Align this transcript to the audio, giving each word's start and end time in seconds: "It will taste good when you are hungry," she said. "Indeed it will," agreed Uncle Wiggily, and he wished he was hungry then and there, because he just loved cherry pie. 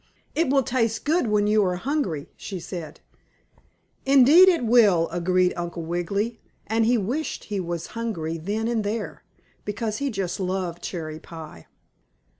"It 0.33 0.49
will 0.49 0.63
taste 0.63 1.05
good 1.05 1.27
when 1.27 1.45
you 1.45 1.63
are 1.63 1.75
hungry," 1.75 2.27
she 2.35 2.59
said. 2.59 3.01
"Indeed 4.03 4.49
it 4.49 4.65
will," 4.65 5.07
agreed 5.09 5.53
Uncle 5.55 5.83
Wiggily, 5.83 6.39
and 6.65 6.87
he 6.87 6.97
wished 6.97 7.43
he 7.43 7.59
was 7.59 7.85
hungry 7.93 8.39
then 8.39 8.67
and 8.67 8.83
there, 8.83 9.23
because 9.63 9.99
he 9.99 10.09
just 10.09 10.39
loved 10.39 10.81
cherry 10.81 11.19
pie. 11.19 11.67